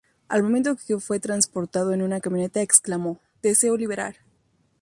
Al 0.29 0.41
momento 0.41 0.75
que 0.75 0.99
fue 0.99 1.19
transportado 1.19 1.93
en 1.93 2.01
una 2.01 2.19
camioneta, 2.21 2.59
exclamó 2.63 3.21
"deseo 3.43 3.77
liberar". 3.77 4.15